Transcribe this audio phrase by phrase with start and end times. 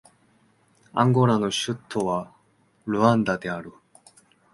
[0.95, 2.33] アンゴラの首都は
[2.87, 3.71] ルアンダである